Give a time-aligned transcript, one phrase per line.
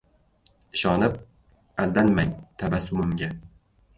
[0.77, 1.19] Ishonib,
[1.85, 3.29] aldanmang tabassumimga